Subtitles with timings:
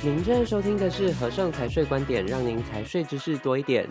[0.00, 3.84] 您正在收听的是和盛财税观点，让您财税知识多一点。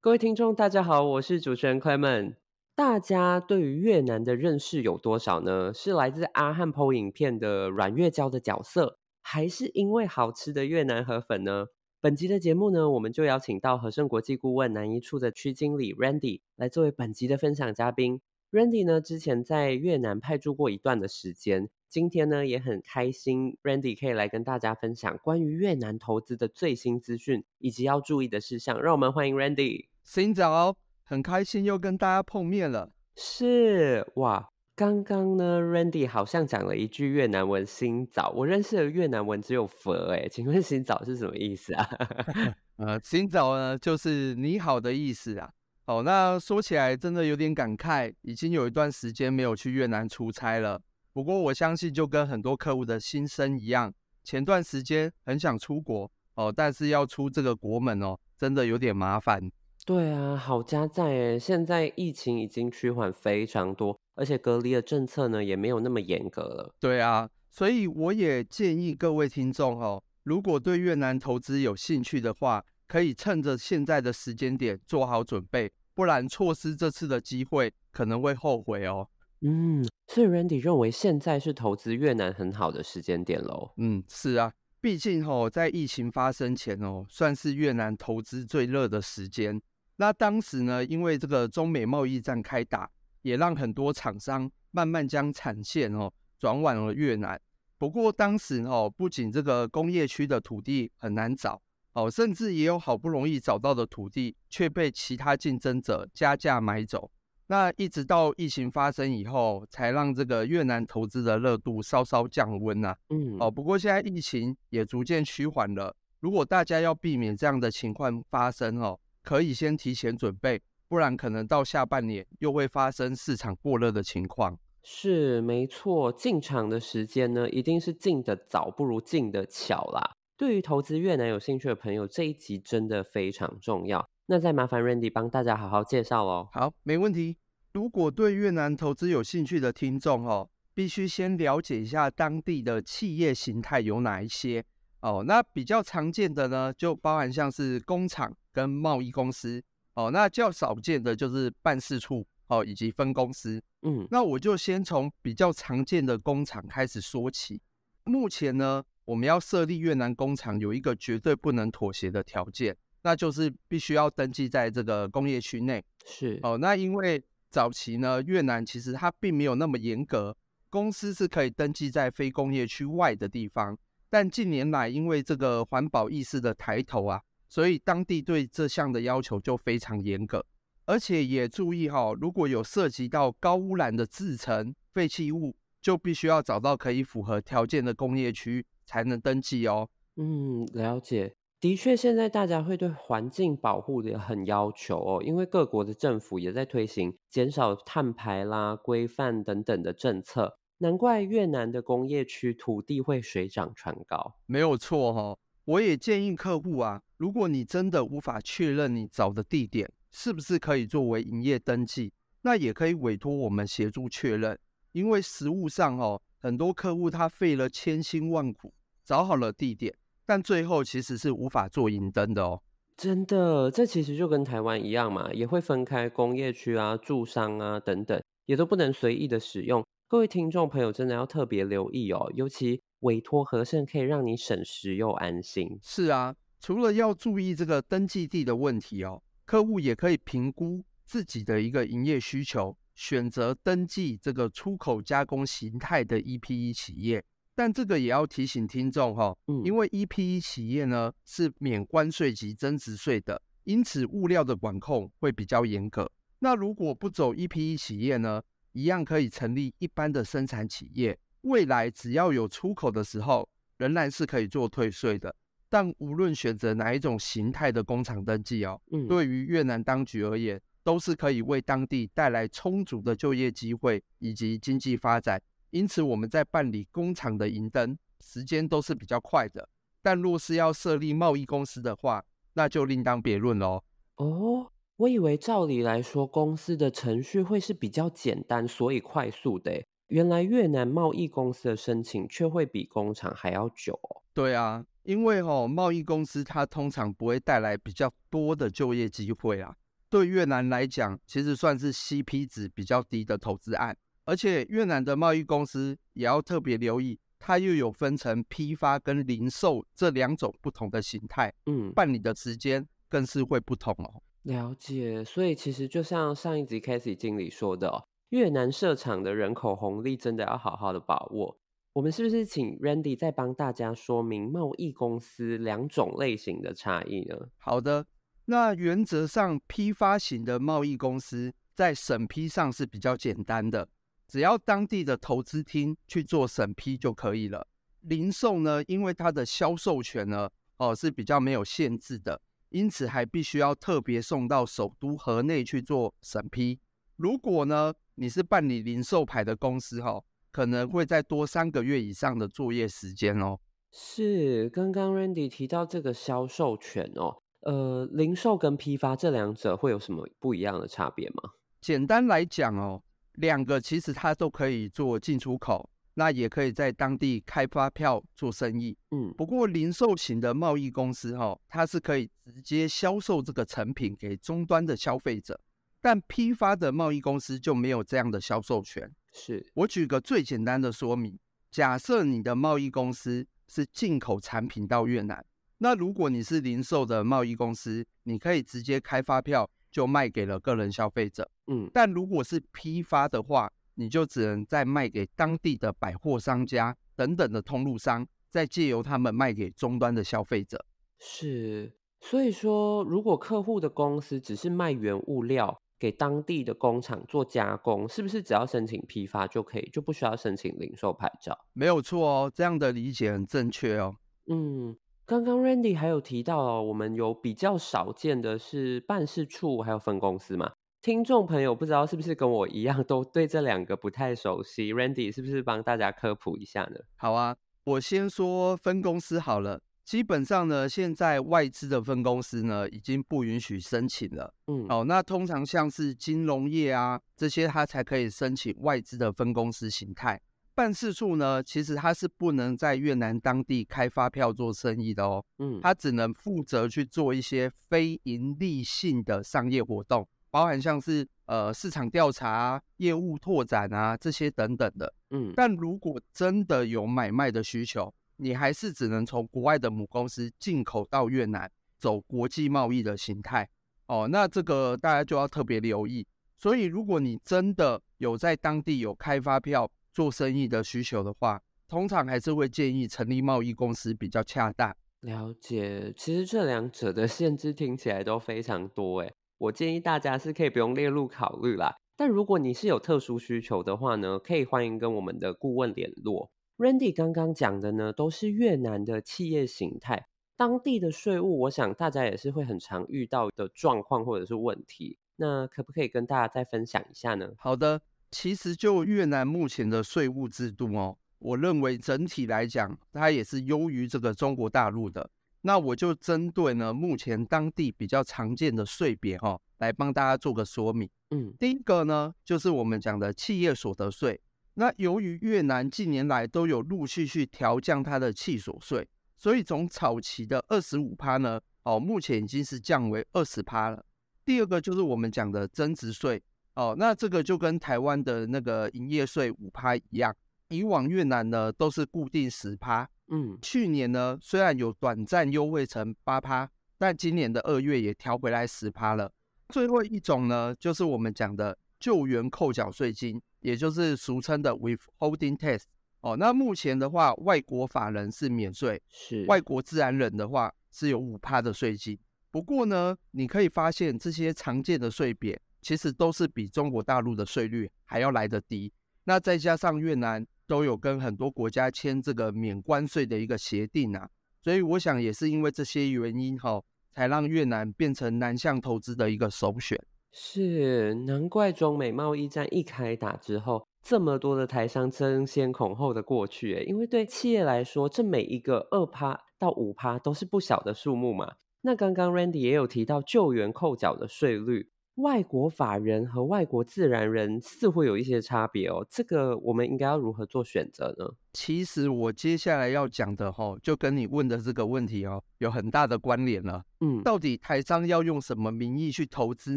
[0.00, 2.36] 各位听众，大家好，我是主持人 Clement。
[2.74, 5.70] 大家对于越南的认识有多少呢？
[5.74, 11.66] 是来自阿汉 PO 影片的阮月娇的角色，还是因为好吃的越南河粉呢？
[12.00, 18.22] 本集的节目呢，我们就邀请到和盛国际顾问南一处的区经理 Randy 来作为本集的分享嘉宾。
[18.50, 28.80] Randy 呢，之前在越南派驻过一段的时间，今天呢也很开心，Randy 可以来跟大家分享关于越南投资的最新资讯以及要注意的事项。
[28.80, 29.88] 让我们欢迎 Randy。
[30.02, 30.74] 新早，
[31.04, 32.90] 很开心又跟大家碰面了。
[33.14, 34.48] 是哇。
[34.74, 41.86] 刚刚呢，Randy 好像讲了一句越南文“新早”，我认识的越南文只有“佛”哎，请问“新早”是什么意思啊？
[42.78, 45.50] 呃，“新早”呢就是“你好”的意思啊。
[45.84, 50.80] 哦，那说起来真的有点感慨，已经有一段时间没有去越南出差了。
[51.12, 53.92] 不过我相信，就跟很多客户的心声一样，
[54.24, 59.50] 前段时间很想出国哦，但是要出这个国门哦，真的有点麻烦。
[59.84, 63.98] 对啊，好家在诶，现在疫情已经趋缓非常多。
[64.14, 66.74] 而且隔离的政策呢，也没有那么严格了。
[66.78, 79.08] 对啊，所以我也建议各位听众哦，如果对越南投资有兴趣的话，可以趁着现在的时间点做好准备，不然错失这次的机会，可能会后悔哦。
[79.42, 83.70] 嗯，所以 Randy 认为现在是投资越南很好的时间点喽。
[83.76, 89.60] 嗯，是啊，毕竟哦，在疫情发生前哦，算是越南投资最热的时间。
[89.96, 92.90] 那当时呢，因为这个中美贸易战开打。
[93.22, 97.40] 也让很多厂商慢慢将产线哦转往了越南。
[97.78, 107.12] 不过当时哦，不仅这个工业区的土地很难找哦，甚至也有好不容易找到的土地却被其他竞争者加价买走。
[107.52, 112.96] 那一直到疫情发生以后，才让这个越南投资的热度稍稍降温呐。
[113.10, 115.94] 嗯，哦，不过现在疫情也逐渐趋缓了。
[116.20, 120.62] 如果大家要避免这样的情况发生哦，可以先提前准备。
[120.88, 124.58] 不然可能到下半年又会发生市场过热的情况。
[124.82, 130.12] 是没错，进场的时间呢，一定是进得早不如进得巧啦。
[130.38, 134.08] 对于投资越南有兴趣的朋友，这一集真的非常重要。
[134.24, 136.48] 那再麻烦 Randy 帮大家好好介绍哦。
[136.52, 137.36] 好，没问题。
[137.74, 144.62] 如果对越南投资有兴趣的听众哦，必须先了解一下当地的企业形态有哪一些
[145.00, 145.24] 哦。
[145.26, 149.62] 那比较常见的呢，就包含像是工厂跟贸易公司。
[149.94, 153.62] 哦，那较少见的就是办事处哦，以及分公司。
[153.82, 157.60] 嗯，那我就先从比较常见的工厂开始说起。
[158.04, 165.82] 目前呢，我们要设立越南工厂，有一个绝对不能妥协的条件，那就是必须要登记在这个工业区内。
[166.06, 170.34] 是哦，那因为早期呢，越南其实它并没有那么严格，
[170.70, 173.78] 公司是可以登记在非工业区外的地方。
[174.08, 177.20] 但近年来，因为这个环保意识的抬头啊。
[177.48, 180.42] 所以当地对这项的要求就非常严格，
[180.86, 189.86] 而且也注意哈，如果有涉及到高污染的制程、废弃物，就必须要找到可以符合条件的工业区才能登记哦。
[190.16, 191.34] 嗯，了解。
[191.62, 204.34] 的确，现在大家会对环境保护的很要求哦，因为各国的政府也在推行减少碳排啦、规范等等的政策，难怪越南的工业区土地会水涨船高。
[204.46, 205.38] 没有错哈。
[205.64, 214.58] 我也建议客户啊，如果你真的无法确认你找的地点是不是可以作为营业登记，那也可以委托我们协助确认。
[214.90, 218.74] 因为实务上哦，很多客户他费了千辛万苦
[219.04, 219.94] 找好了地点，
[220.32, 222.62] 但最后其实是无法做银灯的哦。
[222.96, 229.84] 真的，这其实就跟台湾一样嘛，也会分开工业区啊、住商啊等等，也都不能随意的使用。
[230.08, 232.80] 各位听众朋友真的要特别留意哦，尤其。
[233.00, 235.78] 委托和盛可以让你省时又安心。
[235.82, 247.22] 是啊，除了要注意这个登记地的问题哦，客户也可以评估自己的一个营业需求，选择登记这个出口加工形态的 EPE 企业。
[247.54, 256.10] 但这个也要提醒听众哈、哦，嗯，因为 EPE 企业呢是免关税及增值税的，因此物料的管控会比较严格。
[256.38, 261.18] 那如果不走 EPE 企业呢，一样可以成立一般的生产企业。
[261.42, 265.34] 未来只要有出口的时候，仍然是可以做退税的。
[265.68, 275.42] 但无论选择哪一种形态的工厂登记哦，嗯，对于越南当局而言，都是可以为当地带来充足的就业机会以及经济发展。
[275.72, 279.68] 因此，我们在办理工厂的营登时间都是比较快的。
[280.02, 283.82] 但若是要设立贸易公司的话，那就另当别论喽。
[284.16, 289.82] 哦，我以为照理来说，公司的程序会是比较简单，所以快速的。
[290.08, 294.20] 原来越南贸易公司的申请却会比工厂还要久哦。
[294.34, 299.74] 对啊，因为哦，贸易公司它通常不会带来比较多的就业机会啊。
[300.10, 303.96] 对越南来讲，其实算是 CP 值比较低的投资案。
[304.24, 311.52] 而且越南的贸易公司也要特别留意，它又有分成批发跟零售这两种不同的形态。
[311.66, 314.22] 嗯，办理的时间更是会不同哦。
[314.42, 321.58] 了解，所以其实就像上一集 Casey 经理说的哦，越南设厂的人口红利真的要好好的把握。
[321.92, 327.36] 我们是不是请 Randy 再帮大家说明贸易公司两种类型的差异呢？
[327.58, 328.06] 好的，
[328.46, 333.88] 那原则上批发型的贸易公司在审批上是比较简单的。
[334.32, 337.68] 只要当地的投资厅去做审批就可以了。
[338.00, 340.48] 零售呢，因为它的销售权呢，
[340.78, 342.40] 哦是比较没有限制的，
[342.70, 346.80] 因此还必须要特别送到首都河内去做审批。
[347.16, 353.58] 如果呢，你是办理零售牌的公司，哈，可能会再多三个月以上的作业时间哦。
[353.90, 361.50] 是，刚刚 Randy 提到这个销售权哦，呃，零售跟批发这两者会有什么不一样的差别吗？
[361.82, 363.02] 简单来讲哦。
[363.36, 368.96] 两个其实它都可以做进出口，那也可以在当地开发票做生意。
[369.10, 375.58] 嗯，不过零售型的贸易公司哈，它是可以直接销售这个成品给终端的消费者，
[376.00, 379.10] 但批发的贸易公司就没有这样的销售权。
[379.32, 381.38] 是，我举个最简单的说明，
[381.70, 385.42] 假设你的贸易公司是进口产品到越南，
[385.78, 389.70] 那如果你是零售的贸易公司，你可以直接开发票。
[389.92, 400.84] 就卖给了个人消费者，嗯，但如果是批发的话，你就只能再卖给当地的百货商家等等的通路商，再借由他们卖给终端的消费者。
[401.18, 411.56] 是，所以说，如果客户的公司只是卖原物料给当地的工厂做加工，是不是只要申请批发就可以，就不需要申请零售牌照？
[411.72, 414.16] 没有错哦，这样的理解很正确哦。
[414.46, 414.96] 嗯。
[415.24, 420.72] 刚刚 Randy 还有提到哦，我们有比较少见的是办事处还有分公司嘛？
[421.02, 427.00] 听众朋友不知道是不是跟我一样都对这两个不太熟悉？Randy 是不是帮大家科普一下呢？
[427.16, 429.82] 好啊，我先说分公司好了。
[430.04, 434.54] 基本上呢，现在外资的分公司呢已经不允许申请了。
[434.68, 440.40] 嗯，好，那通常像是金融业啊这些，它才可以申请外资的分公司形态。
[440.72, 445.44] 办事处呢，其实它是不能在越南当地开发票做生意的哦。
[445.58, 455.12] 嗯，它只能负责去做一些非盈利性的商业活动，包含像是呃市场调查、业务拓展啊这些等等的。
[455.30, 463.66] 嗯，但如果真的有买卖的需求，你还是只能从国外的母公司进口到越南，走国际贸易的形态。
[464.06, 466.26] 哦，那这个大家就要特别留意。
[466.58, 474.94] 所以，如果你真的有在当地有开发票，做生意的需求的话，通常还是会建议成立贸易公司比较恰当。
[475.20, 481.94] 了解，其实这两者的限制听起来都非常多诶，我建议大家是可以不用列入考虑啦。
[482.16, 486.50] 但如果你是有特殊需求的话呢，可以欢迎跟我们的顾问联络。
[486.78, 490.26] Randy 刚刚讲的呢，都是越南的企业形态，
[490.56, 495.16] 当地的税务，我想大家也是会很常遇到的状况或者是问题。
[495.36, 497.52] 那可不可以跟大家再分享一下呢？
[497.56, 498.02] 好的。
[498.32, 505.30] 其实就越南目前的税务制度哦，我认为整体来讲，它也是优于这个中国大陆的。
[505.62, 511.08] 那我就针对呢目前当地比较常见的税别哈，来帮大家做个说明。
[511.30, 514.40] 嗯，第一个呢就是我们讲的企业所得税。
[514.74, 524.04] 那由于越南近年来都有陆续去调降它的企所税，所以从早期的二十五趴呢，哦，目前已经是降为二十趴了。
[524.44, 526.42] 第二个就是我们讲的增值税。
[526.74, 530.34] 哦，那这个就跟台湾的那个营业税五趴一样，
[530.68, 539.32] 以往越南呢都是固定十趴，嗯，去年呢虽然有短暂优惠成八趴，但今年的二月也调回来十趴了。
[539.70, 545.82] 最后一种呢，就是我们讲的救援扣缴税金，也就是俗称的 withholding tax。
[546.20, 552.18] 哦，那目前的话，外国法人是免税，是外国自然人的话是有五趴的税金。
[552.50, 555.60] 不过呢，你可以发现这些常见的税别。
[555.84, 558.92] 其实都是比中国大陆的税率还要来得低，
[559.24, 564.28] 那再加上越南都有跟很多国家签这个免关税的一个协定啊，
[564.62, 566.82] 所以我想也是因为这些原因哈，
[567.14, 569.98] 才让越南变成南向投资的一个首选。
[570.30, 581.52] 是，难怪中美贸易战一开打之后，这么多的台商争先恐后的过去，因为对企业来说，这每一个二趴到五趴都是不小的数目嘛。
[581.82, 584.88] 那刚刚 Randy 也有提到救援扣缴的税率。
[585.16, 591.26] 外国法人和外国自然人似乎有一些差别哦，这个我们应该要如何做选择呢？
[591.52, 596.82] 其实我接下来要讲的哈，就跟你问的这个问题哦，有很大的关联了。
[597.00, 599.76] 嗯，到底台商要用什么名义去投资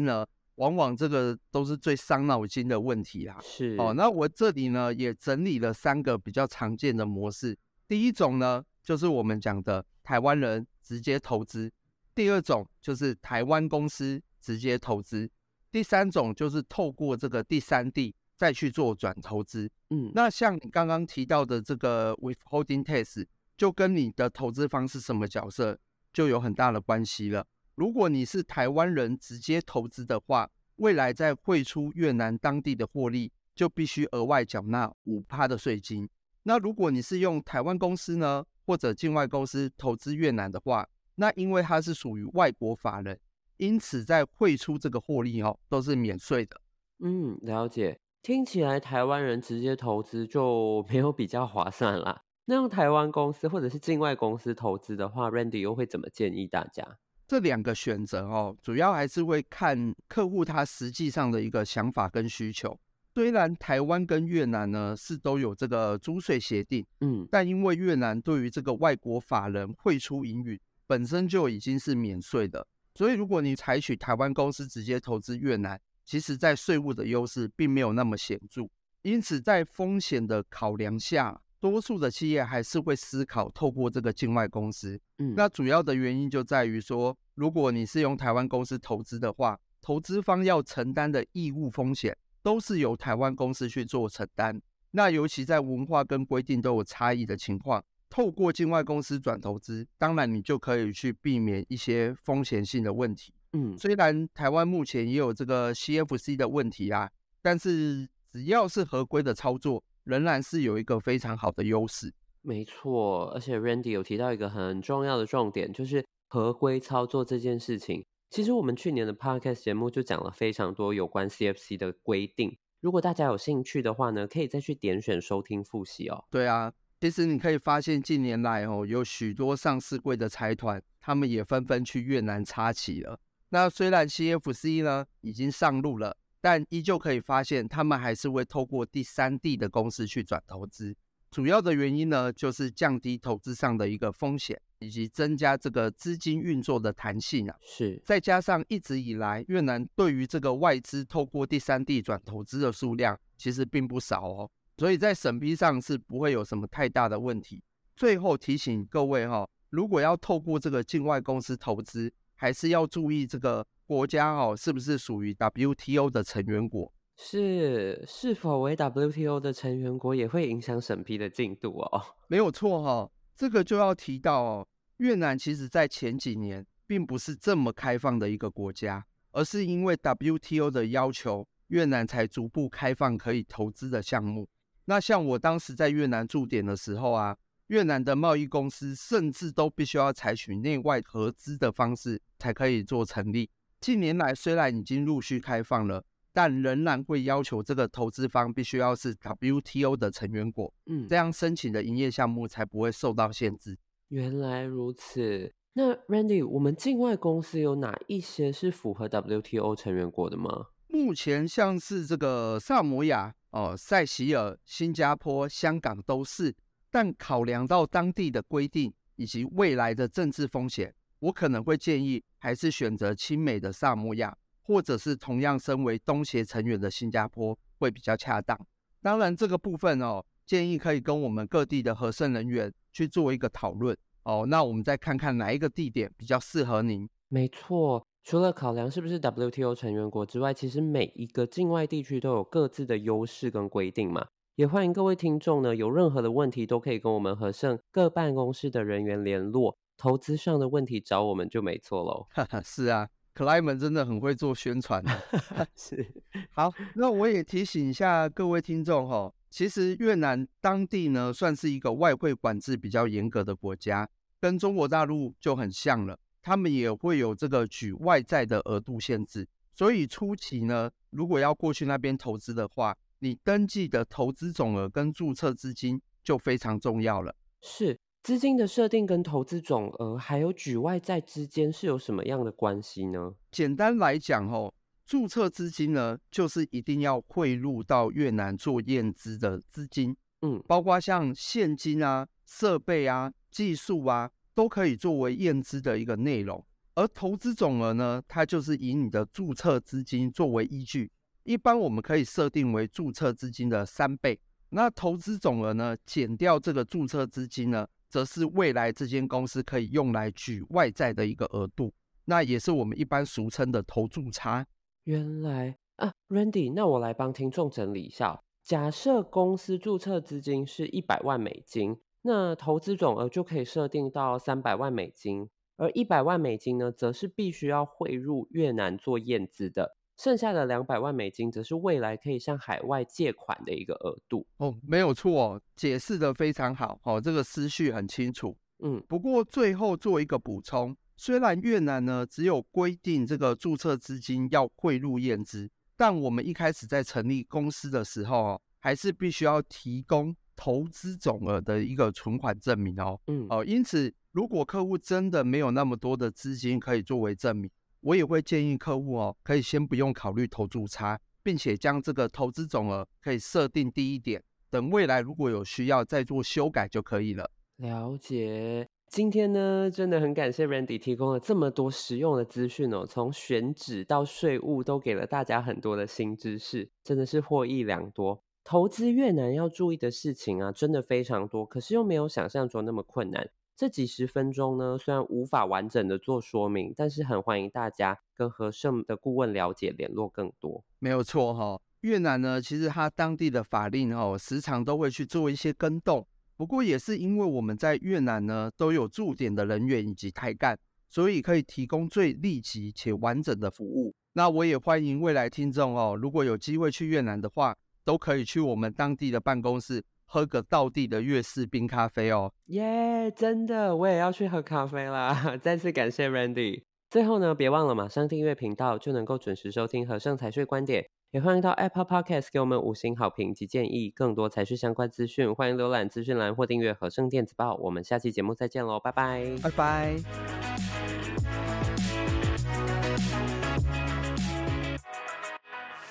[0.00, 0.26] 呢？
[0.54, 3.36] 往往这个都是最伤脑筋的问题啦。
[3.42, 7.54] 是哦，那我这里呢也整理了三个比较常见的模式。
[7.86, 11.68] 第一种呢，就是我们讲的台湾人直接投资；
[12.14, 14.22] 第二种就是台湾公司。
[14.46, 15.28] 直接投资，
[15.72, 19.68] 第三种就是透过这个第三地再去做转投资。
[19.90, 23.26] 嗯，那像你刚刚提到的这个 withholding tax，
[23.56, 25.76] 就跟你的投资方是什么角色
[26.12, 27.44] 就有很大的关系了。
[27.74, 36.08] 如果你是台湾人直接投资的话，未来在汇出越南当地的获利，就必须额外缴纳五趴的税金。
[36.44, 43.18] 那如果你是用台湾公司呢，或者境外公司投资越南的话，那因为它是属于外国法人。
[43.58, 46.60] 因此，在汇出这个获利哦，都是免税的。
[47.00, 47.98] 嗯，了解。
[48.22, 52.22] 听起来台湾人直接投资就 没有比较划算啦。
[52.46, 56.84] 那用台湾公司或者是境外公司投资的话，Randy 又会怎么建议大家？
[57.26, 62.78] 这两个选择哦，主要还是会看客户他实际上的一个想法跟需求。
[63.14, 72.66] 虽然台湾跟越南呢是都有这个租税协定，嗯，但因为越南对于这个外国法人汇出盈余本身就已经是免税的。
[72.96, 78.62] 所以，如果你采取台湾公司直接投资越南，其实在税务的优势并没有那么显著。
[79.02, 84.98] 因此，在风险的考量下，多数的企业还是会思考透过这个境外公司。
[85.18, 94.60] 嗯，那主要的原因就在于说，如果你是用台湾公司投资的话，投资方要承担的义务风险都是由台湾公司去做承担。
[94.92, 97.84] 那尤其在文化跟规定都有差异的情况。
[98.08, 103.32] 透过境外公司转投资，当然你就可以去避免一些风险性的问题。
[103.52, 107.10] 嗯，虽然台湾目前也有这个 CFC 的问题啊，
[107.42, 112.12] 但是只要是合规的操作，仍然是有一个非常好的优势。
[112.42, 118.04] 没错，而且 Randy 有提到一个很重要的重点，就是合规操作这件事情。
[118.30, 122.56] 其实我们去年的 Podcast 节目就讲了非常多有关 CFC 的规定。
[122.80, 126.24] 如果大家有兴趣的话呢，可以再去点选收听复习哦。
[126.30, 126.72] 对啊。
[126.98, 133.20] 其实你可以发现，近年来哦，有许多上市柜的财团，他们也纷纷去越南插旗了。
[133.50, 140.96] 那虽然 CFC 呢已经上路了，但依旧可以发现，他们还是会透过第三地的公司去转投资。
[141.30, 147.54] 主要的原因呢，就是降低投资上的一个风险，以及增加这个资金运作的弹性啊。
[147.60, 154.50] 是，再加上一直以来越南对于这个外资透过第三地转投资的数量，其实并不少哦。
[154.78, 157.62] 所以在审批上是不会有什么太大的问题。
[157.96, 166.92] 最后提醒各位哈，如果要透过这个境外公司投资，还是要注意这个国家哦，是不是属于 WTO 的成员国？
[167.16, 172.02] 是，是否为 WTO 的成员国也会影响审批的进度哦？
[172.28, 174.68] 没有错哈，这个就要提到哦，
[174.98, 179.02] 越南其实在前几年并不是这么开放的一个国家，
[179.32, 184.46] 而是因为 WTO 的要求，越南才逐步开放可以投资的项目。
[184.86, 193.50] 那像我当时在越南驻点的时候啊，越南的贸易公司甚至都必须要采取内外合资的方式才可以做成立。
[193.80, 203.76] 近年来虽然已经陆续开放了，但仍然会要求这个投资方必须要是 WTO 的成员国，嗯，这样申请的营业项目才不会受到限制。
[204.08, 205.52] 原来如此。
[205.72, 210.68] 那 Randy，我们境外公司有哪一些是符合 WTO 成员国的吗？
[210.86, 213.34] 目前像是这个萨摩亚。
[213.56, 216.54] 哦，塞西尔、新加坡、香港都是，
[216.90, 228.58] 但考量到当地的规定以及未来的政治风险，我可能会建议还是选择亲美的萨摩亚，或者是同样身为东协成员的新加坡会比较恰当。
[229.00, 234.44] 当然，这个部分哦，建议可以跟我们各地的荷胜人员去做一个讨论哦。
[234.46, 237.08] 那我们再看看哪一个地点比较适合您。
[237.28, 238.06] 没错。
[238.26, 244.26] 除了考量是不是 WTO 成员国之外，其实每一个境外地区都有各自的优势跟规定嘛。
[244.56, 249.78] 也欢迎各位听众呢，有任何的问题都可以跟我们和盛各办公室的人员联络。
[249.96, 252.26] 投资上的问题找我们就没错喽。
[252.30, 255.00] 哈哈，是啊，克莱门真的很会做宣传。
[255.76, 256.04] 是，
[256.50, 264.08] 好，那我也提醒一下各位听众哈，其实越南当地呢算是一个外汇管制比较严格的国家，
[264.40, 266.18] 跟中国大陆就很像了。
[266.46, 277.34] 他们也会有这个举外债的额度限制，所以初期呢，如果要过去那边投资的话，你登记的投资总额跟注册资金就非常重要了。
[277.62, 283.34] 是，资金的设定跟投资总额还有举外债之间是有什么样的关系呢？
[283.50, 284.72] 简单来讲哦，
[285.04, 296.64] 注册资金呢，就是一定要汇入到越南做验资的资金，嗯，包括像现金啊、设备啊、技术啊，都可以作为验资的一个内容。
[296.94, 304.40] 而投资总额呢，它就是以你的注册资金作为依据，一般我们可以设定为注册资金的三倍。
[304.70, 311.92] 那投资总额呢，减掉这个注册资金呢，则是未来这间公司可以用来举外债的一个额度，
[312.24, 314.66] 那也是我们一般俗称的投注差。
[315.04, 318.40] 原来啊，Randy，那我来帮听众整理一下。
[318.64, 321.96] 假设公司注册资金是一百万美金，
[322.26, 329.96] 那投资总额就可以设定到三百万美金，而一百万美金呢，则是必须要汇入越南做验资的。
[330.16, 334.44] 剩下的两百万美金，则是未来可以向海外借款的一个额度。
[334.56, 338.56] 哦，没有错哦，解释得非常好，哦，这个思绪很清楚。
[338.82, 353.20] 嗯，不过最后做一个补充，虽然越南呢只有规定这个注册资金要汇入验资，但我们一开始在成立公司的时候哦，还是必须要提供投资总额的一个存款证明哦。
[353.26, 357.70] 嗯，哦，因此如果客户真的没有那么多的资金可以作为证明。
[358.00, 367.50] 我也会建议客户哦，可以先不用考虑投注差，并且将这个投资总额可以设定低一点，等未来如果有需要再做修改就可以了。
[367.78, 368.88] 了解。
[369.08, 378.42] 今天呢，真的很感谢 Randy 提供了这么多实用的资讯哦，从选址到税务都给了大家很多的新知识，真的是获益良多。
[378.68, 383.48] 投资越南要注意的事情啊，真的非常多，可是又没有想象中那么困难。
[383.76, 390.82] 这几十分钟呢，虽然无法完整的做说明，但是很欢迎大家跟和盛的顾问了解联络更多。
[390.98, 396.26] 没有错哈、越南呢，其实它当地的法令哦，时常都会去做一些更动。
[396.56, 400.76] 不过也是因为我们在越南呢都有驻点的人员以及台干，
[401.08, 404.12] 所以可以提供最立即且完整的服务。
[404.32, 410.02] 那我也欢迎未来听众哦，如果有机会去越南的话，都可以去我们当地的办公室。
[410.28, 415.56] 喝个道地的粤式冰咖啡哦，耶！Yeah, 真的，我也要去喝咖啡啦。
[415.62, 416.82] 再次感谢 Randy。
[417.08, 421.06] 最后呢，别忘了马上订阅频道，就能够准时收听和盛财税观点。
[421.30, 424.10] 也欢迎到 Apple Podcast 给我们五星好评及建议。
[424.10, 427.76] 更多财税相关资讯，欢迎浏览资讯栏或订阅和盛电子报。
[427.76, 430.85] 我们下期节目再见喽，拜拜，拜拜。